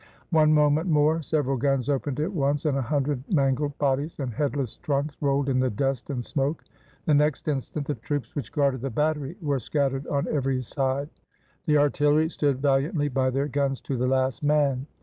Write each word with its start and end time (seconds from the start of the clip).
One 0.31 0.51
moment 0.51 0.89
more— 0.89 1.21
several 1.31 1.57
guns 1.57 1.87
opened 1.87 2.19
at 2.19 2.33
once, 2.33 2.65
and 2.65 2.75
a 2.75 2.81
hundred 2.81 3.23
mangled 3.31 3.77
bodies 3.77 4.17
and 4.19 4.33
headless 4.33 4.77
trunks 4.77 5.15
rolled 5.21 5.47
in 5.47 5.59
the 5.59 5.69
dust 5.69 6.09
and 6.09 6.25
smoke. 6.25 6.63
The 7.05 7.13
next 7.13 7.47
instant, 7.47 7.85
the 7.85 7.93
troops 7.93 8.33
which 8.35 8.51
guarded 8.51 8.81
the 8.81 8.89
battery 8.89 9.35
were 9.43 9.59
scat 9.59 9.91
tered 9.91 10.11
on 10.11 10.27
every 10.27 10.63
side: 10.63 11.09
the 11.67 11.77
artillery 11.77 12.29
stood 12.29 12.63
valiantly 12.63 13.09
by 13.09 13.29
their 13.29 13.47
guns 13.47 13.79
to 13.81 13.95
the 13.95 14.07
last 14.07 14.43
man. 14.43 14.87